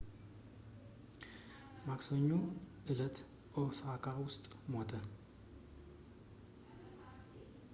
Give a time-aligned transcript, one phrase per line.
[1.87, 2.29] ማክሰኞ
[2.91, 3.15] እለት
[3.61, 4.91] ኦሳካ ውስጥ ሞተ